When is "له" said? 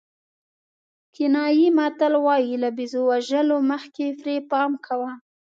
2.63-2.69